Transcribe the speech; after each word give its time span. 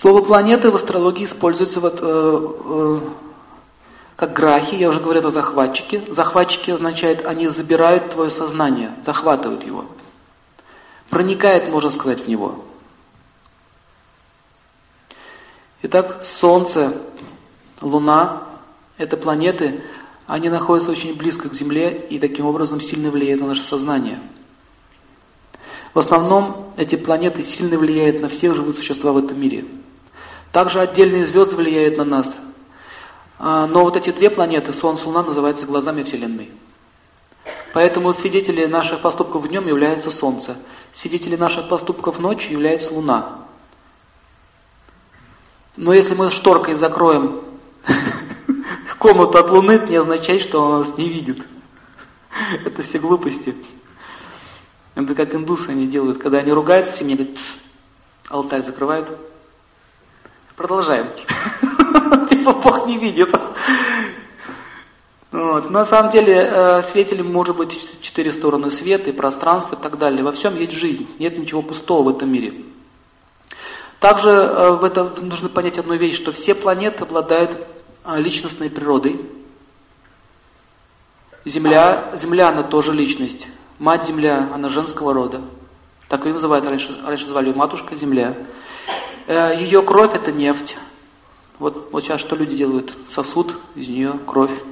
Слово 0.00 0.22
планеты 0.22 0.70
в 0.70 0.76
астрологии 0.76 1.24
используется 1.24 1.80
вот, 1.80 2.00
э, 2.02 2.04
э, 2.04 3.00
как 4.16 4.34
грахи, 4.34 4.74
я 4.74 4.90
уже 4.90 5.00
говорил 5.00 5.26
о 5.26 5.30
захватчике. 5.30 6.12
Захватчики 6.12 6.70
означает, 6.70 7.24
они 7.24 7.48
забирают 7.48 8.12
твое 8.12 8.28
сознание, 8.28 8.94
захватывают 9.06 9.64
его. 9.64 9.86
Проникает, 11.08 11.70
можно 11.70 11.88
сказать, 11.88 12.24
в 12.24 12.28
него. 12.28 12.66
Итак, 15.80 16.24
Солнце, 16.24 17.00
Луна– 17.80 18.42
это 18.98 19.16
планеты, 19.16 19.82
они 20.26 20.50
находятся 20.50 20.90
очень 20.90 21.16
близко 21.16 21.48
к 21.48 21.54
Земле 21.54 22.06
и 22.10 22.18
таким 22.18 22.44
образом 22.44 22.82
сильно 22.82 23.10
влияют 23.10 23.40
на 23.40 23.48
наше 23.48 23.62
сознание. 23.62 24.20
В 25.94 25.98
основном 25.98 26.74
эти 26.76 26.96
планеты 26.96 27.42
сильно 27.42 27.78
влияют 27.78 28.20
на 28.20 28.28
всех 28.28 28.54
живых 28.54 28.74
существ 28.74 29.02
в 29.02 29.16
этом 29.16 29.40
мире– 29.40 29.64
также 30.56 30.80
отдельные 30.80 31.26
звезды 31.26 31.54
влияют 31.54 31.98
на 31.98 32.04
нас. 32.06 32.34
А, 33.38 33.66
но 33.66 33.82
вот 33.82 33.94
эти 33.98 34.10
две 34.10 34.30
планеты, 34.30 34.72
Солнце 34.72 35.02
и 35.02 35.06
Луна, 35.06 35.22
называются 35.22 35.66
глазами 35.66 36.02
Вселенной. 36.02 36.50
Поэтому 37.74 38.10
свидетели 38.14 38.64
наших 38.64 39.02
поступков 39.02 39.46
днем 39.48 39.66
является 39.66 40.10
Солнце. 40.10 40.56
Свидетели 40.94 41.36
наших 41.36 41.68
поступков 41.68 42.18
ночью 42.18 42.52
является 42.52 42.90
Луна. 42.94 43.40
Но 45.76 45.92
если 45.92 46.14
мы 46.14 46.30
шторкой 46.30 46.76
закроем 46.76 47.42
комнату 48.98 49.36
от 49.36 49.50
Луны, 49.50 49.72
это 49.72 49.88
не 49.88 49.96
означает, 49.96 50.40
что 50.40 50.62
он 50.62 50.80
нас 50.80 50.96
не 50.96 51.10
видит. 51.10 51.46
Это 52.64 52.80
все 52.80 52.98
глупости. 52.98 53.54
Это 54.94 55.14
как 55.14 55.34
индусы 55.34 55.68
они 55.68 55.86
делают, 55.86 56.16
когда 56.16 56.38
они 56.38 56.50
ругаются, 56.50 56.94
все 56.94 57.04
мне 57.04 57.16
говорят, 57.16 57.36
алтарь 58.30 58.62
закрывают, 58.62 59.10
Продолжаем. 60.56 61.10
Типа 62.30 62.52
Бог 62.54 62.86
не 62.86 62.98
видит. 62.98 63.28
Вот. 65.30 65.70
На 65.70 65.84
самом 65.84 66.12
деле 66.12 66.34
э, 66.34 66.82
светилем 66.84 67.30
может 67.30 67.56
быть 67.56 68.00
четыре 68.00 68.32
стороны 68.32 68.70
света 68.70 69.10
и 69.10 69.12
пространство 69.12 69.76
и 69.76 69.82
так 69.82 69.98
далее. 69.98 70.24
Во 70.24 70.32
всем 70.32 70.56
есть 70.56 70.72
жизнь, 70.72 71.06
нет 71.18 71.36
ничего 71.36 71.60
пустого 71.60 72.04
в 72.04 72.16
этом 72.16 72.32
мире. 72.32 72.54
Также 74.00 74.30
э, 74.30 74.70
в 74.72 74.84
этом 74.84 75.28
нужно 75.28 75.50
понять 75.50 75.78
одну 75.78 75.94
вещь, 75.96 76.16
что 76.16 76.32
все 76.32 76.54
планеты 76.54 77.04
обладают 77.04 77.58
э, 78.04 78.18
личностной 78.18 78.70
природой. 78.70 79.20
Земля, 81.44 82.12
Земля, 82.16 82.48
она 82.48 82.62
тоже 82.62 82.92
личность. 82.92 83.46
Мать 83.78 84.04
Земля, 84.04 84.48
она 84.54 84.70
женского 84.70 85.12
рода. 85.12 85.42
Так 86.08 86.24
ее 86.24 86.32
называют, 86.32 86.64
раньше, 86.64 86.98
раньше 87.04 87.26
звали 87.26 87.48
ее 87.48 87.54
Матушка 87.54 87.94
Земля. 87.96 88.36
Э, 89.26 89.60
ее 89.60 89.82
кровь 89.82 90.14
это 90.14 90.30
нефть. 90.30 90.76
Вот, 91.58 91.90
вот 91.92 92.04
сейчас 92.04 92.20
что 92.20 92.36
люди 92.36 92.56
делают? 92.56 92.96
Сосуд 93.08 93.58
из 93.74 93.88
нее 93.88 94.18
кровь. 94.26 94.62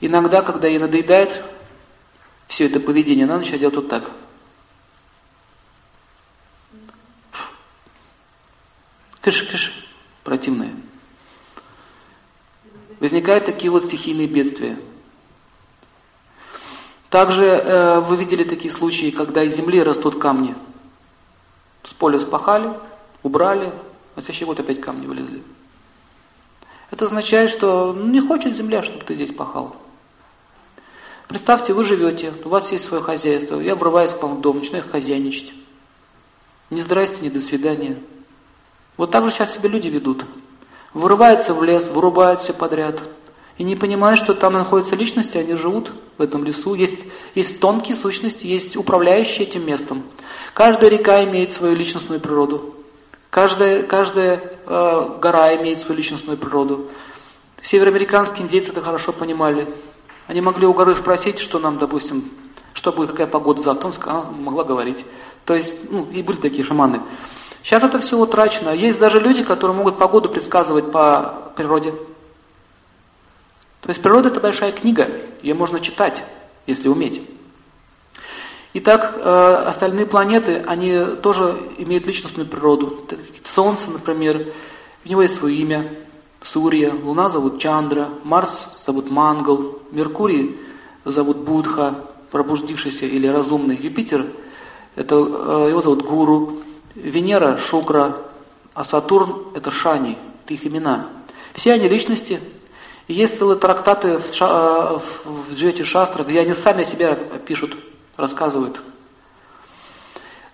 Иногда, 0.00 0.42
когда 0.42 0.68
ей 0.68 0.78
надоедает 0.78 1.44
все 2.48 2.66
это 2.66 2.78
поведение, 2.80 3.24
она 3.24 3.38
начинает 3.38 3.60
делать 3.60 3.76
вот 3.76 3.88
так. 3.88 4.10
Кыш-кыш, 9.22 9.72
противное. 10.24 10.74
Возникают 13.00 13.46
такие 13.46 13.70
вот 13.70 13.84
стихийные 13.84 14.26
бедствия. 14.26 14.78
Также 17.08 17.44
э, 17.44 18.00
вы 18.00 18.16
видели 18.16 18.44
такие 18.44 18.72
случаи, 18.72 19.10
когда 19.10 19.42
из 19.42 19.54
земли 19.54 19.82
растут 19.82 20.20
камни. 20.20 20.54
С 21.84 21.94
поля 21.94 22.18
спахали, 22.18 22.74
убрали, 23.22 23.72
а 24.14 24.20
следующий 24.20 24.44
год 24.44 24.60
опять 24.60 24.80
камни 24.80 25.06
вылезли. 25.06 25.42
Это 26.90 27.04
означает, 27.04 27.50
что 27.50 27.92
не 27.92 28.20
хочет 28.20 28.56
земля, 28.56 28.82
чтобы 28.82 29.04
ты 29.04 29.14
здесь 29.14 29.32
пахал. 29.32 29.76
Представьте, 31.28 31.74
вы 31.74 31.84
живете, 31.84 32.32
у 32.44 32.48
вас 32.48 32.72
есть 32.72 32.84
свое 32.84 33.02
хозяйство, 33.02 33.60
я 33.60 33.74
врываюсь 33.74 34.12
к 34.12 34.22
вам 34.22 34.36
в 34.36 34.40
дом, 34.40 34.58
начинаю 34.58 34.88
хозяйничать. 34.88 35.52
Не 36.70 36.80
здрасте, 36.80 37.22
не 37.22 37.28
до 37.28 37.40
свидания. 37.40 38.02
Вот 38.96 39.10
так 39.10 39.24
же 39.24 39.30
сейчас 39.30 39.54
себя 39.54 39.68
люди 39.68 39.88
ведут. 39.88 40.24
Вырываются 40.94 41.52
в 41.52 41.62
лес, 41.62 41.88
вырубают 41.88 42.40
все 42.40 42.54
подряд. 42.54 43.02
И 43.58 43.64
не 43.64 43.76
понимают, 43.76 44.20
что 44.20 44.34
там 44.34 44.54
находятся 44.54 44.96
личности, 44.96 45.36
они 45.36 45.54
живут 45.54 45.92
в 46.16 46.22
этом 46.22 46.44
лесу. 46.44 46.74
Есть, 46.74 47.04
есть 47.34 47.60
тонкие 47.60 47.96
сущности, 47.96 48.46
есть 48.46 48.76
управляющие 48.76 49.46
этим 49.46 49.66
местом. 49.66 50.04
Каждая 50.54 50.90
река 50.90 51.22
имеет 51.24 51.52
свою 51.52 51.74
личностную 51.74 52.20
природу. 52.20 52.74
Каждая, 53.30 53.82
каждая 53.84 54.36
э, 54.66 55.18
гора 55.20 55.54
имеет 55.56 55.80
свою 55.80 55.98
личностную 55.98 56.38
природу. 56.38 56.88
Североамериканские 57.62 58.44
индейцы 58.44 58.70
это 58.70 58.82
хорошо 58.82 59.12
понимали. 59.12 59.68
Они 60.26 60.40
могли 60.40 60.66
у 60.66 60.72
горы 60.72 60.94
спросить, 60.94 61.38
что 61.38 61.58
нам, 61.58 61.78
допустим, 61.78 62.30
что 62.72 62.92
будет, 62.92 63.10
какая 63.10 63.26
погода 63.26 63.60
завтра, 63.60 63.92
она 64.06 64.30
могла 64.30 64.64
говорить. 64.64 65.04
То 65.44 65.54
есть, 65.54 65.90
ну, 65.90 66.06
и 66.10 66.22
были 66.22 66.38
такие 66.38 66.64
шаманы. 66.64 67.02
Сейчас 67.62 67.82
это 67.82 67.98
все 68.00 68.16
утрачено. 68.16 68.70
Есть 68.70 68.98
даже 68.98 69.18
люди, 69.18 69.42
которые 69.42 69.76
могут 69.76 69.98
погоду 69.98 70.28
предсказывать 70.28 70.90
по 70.90 71.52
природе. 71.56 71.92
То 73.80 73.90
есть 73.90 74.02
природа 74.02 74.28
это 74.28 74.40
большая 74.40 74.72
книга, 74.72 75.08
ее 75.42 75.54
можно 75.54 75.80
читать, 75.80 76.22
если 76.66 76.88
уметь. 76.88 77.22
Итак, 78.80 79.16
э, 79.16 79.20
остальные 79.66 80.06
планеты, 80.06 80.62
они 80.64 81.16
тоже 81.20 81.72
имеют 81.78 82.06
личностную 82.06 82.48
природу. 82.48 83.08
Солнце, 83.52 83.90
например, 83.90 84.52
у 85.04 85.08
него 85.08 85.22
есть 85.22 85.34
свое 85.34 85.56
имя, 85.56 85.90
Сурья, 86.42 86.94
Луна 86.94 87.28
зовут 87.28 87.58
Чандра, 87.58 88.08
Марс 88.22 88.84
зовут 88.86 89.10
Мангал, 89.10 89.80
Меркурий 89.90 90.60
зовут 91.04 91.38
Будха, 91.38 92.04
пробудившийся 92.30 93.04
или 93.04 93.26
разумный, 93.26 93.76
Юпитер, 93.76 94.26
это, 94.94 95.16
э, 95.16 95.70
его 95.70 95.80
зовут 95.80 96.04
Гуру, 96.04 96.58
Венера 96.94 97.56
Шукра, 97.56 98.18
а 98.74 98.84
Сатурн 98.84 99.48
это 99.56 99.72
Шани, 99.72 100.16
это 100.44 100.54
их 100.54 100.64
имена. 100.64 101.08
Все 101.54 101.72
они 101.72 101.88
личности, 101.88 102.40
есть 103.08 103.38
целые 103.38 103.58
трактаты 103.58 104.18
в, 104.18 104.32
ша, 104.32 104.46
э, 104.46 104.98
в 105.24 105.54
Джети 105.54 105.82
Шастра, 105.82 106.22
где 106.22 106.38
они 106.38 106.54
сами 106.54 106.84
себя 106.84 107.16
пишут 107.44 107.76
рассказывают. 108.18 108.82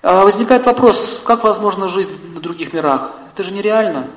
А 0.02 0.22
возникает 0.22 0.66
вопрос, 0.66 1.22
как 1.24 1.42
возможно 1.42 1.88
жить 1.88 2.10
на 2.34 2.40
других 2.40 2.72
мирах? 2.72 3.12
Это 3.32 3.42
же 3.42 3.52
нереально. 3.52 4.10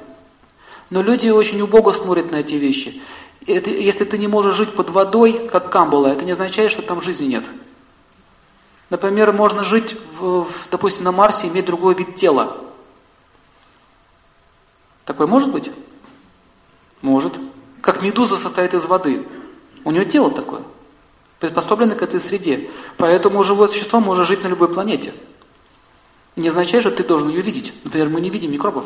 Но 0.89 1.01
люди 1.01 1.29
очень 1.29 1.61
убого 1.61 1.93
смотрят 1.93 2.29
на 2.29 2.37
эти 2.37 2.55
вещи. 2.55 3.01
Это, 3.45 3.69
если 3.69 4.03
ты 4.03 4.17
не 4.17 4.27
можешь 4.27 4.55
жить 4.55 4.75
под 4.75 4.89
водой, 4.89 5.47
как 5.47 5.71
Камбала, 5.71 6.07
это 6.07 6.25
не 6.25 6.33
означает, 6.33 6.71
что 6.71 6.81
там 6.81 7.01
жизни 7.01 7.27
нет. 7.27 7.45
Например, 8.89 9.33
можно 9.33 9.63
жить, 9.63 9.95
в, 10.19 10.43
в, 10.43 10.53
допустим, 10.69 11.05
на 11.05 11.13
Марсе, 11.13 11.47
иметь 11.47 11.65
другой 11.65 11.95
вид 11.95 12.15
тела. 12.15 12.57
Такое 15.05 15.27
может 15.27 15.51
быть? 15.51 15.71
Может. 17.01 17.39
Как 17.81 18.01
медуза 18.01 18.37
состоит 18.37 18.73
из 18.73 18.85
воды. 18.85 19.25
У 19.85 19.91
нее 19.91 20.03
тело 20.03 20.31
такое 20.31 20.63
приспособлены 21.39 21.95
к 21.95 22.01
этой 22.01 22.19
среде. 22.19 22.69
Поэтому 22.97 23.43
живое 23.43 23.67
существо 23.67 23.99
может 23.99 24.27
жить 24.27 24.43
на 24.43 24.47
любой 24.47 24.73
планете. 24.73 25.13
Не 26.35 26.49
означает, 26.49 26.83
что 26.83 26.91
ты 26.91 27.03
должен 27.03 27.29
ее 27.29 27.41
видеть. 27.41 27.73
Например, 27.83 28.09
мы 28.09 28.21
не 28.21 28.29
видим 28.29 28.51
микробов, 28.51 28.85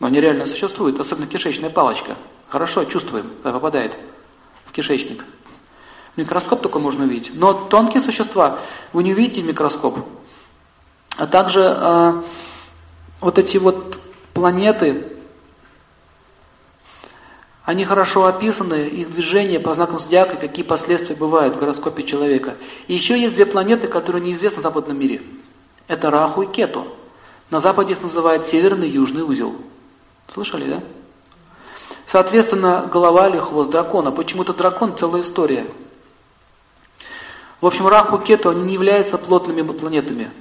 но 0.00 0.08
они 0.08 0.20
реально 0.20 0.46
существуют, 0.46 0.98
особенно 0.98 1.26
кишечная 1.26 1.70
палочка. 1.70 2.16
Хорошо 2.48 2.84
чувствуем, 2.84 3.30
когда 3.42 3.58
попадает 3.58 3.96
в 4.66 4.72
кишечник. 4.72 5.24
Микроскоп 6.16 6.60
только 6.60 6.78
можно 6.78 7.04
увидеть. 7.04 7.30
Но 7.34 7.52
тонкие 7.52 8.00
существа 8.00 8.58
вы 8.92 9.04
не 9.04 9.12
увидите 9.12 9.42
микроскоп. 9.42 9.98
А 11.16 11.26
также 11.26 11.60
э, 11.60 12.22
вот 13.20 13.38
эти 13.38 13.56
вот 13.56 14.00
планеты, 14.34 15.11
они 17.64 17.84
хорошо 17.84 18.24
описаны, 18.24 18.88
их 18.88 19.10
движение 19.10 19.60
по 19.60 19.72
знакам 19.74 19.98
зодиака, 19.98 20.36
какие 20.36 20.64
последствия 20.64 21.14
бывают 21.14 21.54
в 21.54 21.60
гороскопе 21.60 22.02
человека. 22.02 22.56
И 22.88 22.94
еще 22.94 23.18
есть 23.18 23.34
две 23.34 23.46
планеты, 23.46 23.86
которые 23.86 24.24
неизвестны 24.24 24.60
в 24.60 24.62
западном 24.62 24.98
мире. 24.98 25.22
Это 25.86 26.10
Раху 26.10 26.42
и 26.42 26.46
Кету. 26.46 26.86
На 27.50 27.60
Западе 27.60 27.92
их 27.92 28.02
называют 28.02 28.46
северный 28.46 28.88
и 28.88 28.92
южный 28.92 29.22
узел. 29.22 29.54
Слышали, 30.32 30.70
да? 30.70 30.82
Соответственно, 32.06 32.88
голова 32.92 33.28
или 33.28 33.38
хвост 33.38 33.70
дракона. 33.70 34.10
Почему-то 34.10 34.54
дракон– 34.54 34.96
целая 34.98 35.22
история. 35.22 35.66
В 37.60 37.66
общем, 37.66 37.86
Раху 37.86 38.16
и 38.16 38.24
Кету 38.24 38.50
они 38.50 38.62
не 38.64 38.74
являются 38.74 39.18
плотными 39.18 39.62
планетами. 39.62 40.32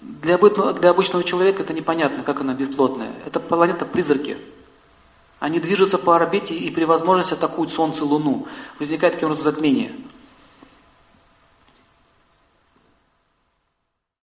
Для, 0.00 0.36
обычного 0.36 1.24
человека 1.24 1.62
это 1.62 1.74
непонятно, 1.74 2.22
как 2.24 2.40
она 2.40 2.54
бесплотная. 2.54 3.12
Это 3.26 3.38
планета-призраки. 3.38 4.38
Они 5.40 5.58
движутся 5.58 5.96
по 5.98 6.14
орбите 6.14 6.54
и 6.54 6.70
при 6.70 6.84
возможности 6.84 7.32
атакуют 7.32 7.72
Солнце 7.72 8.00
и 8.00 8.06
Луну. 8.06 8.46
Возникает 8.78 9.14
таким 9.14 9.30
образом 9.30 9.52
затмение. 9.52 9.92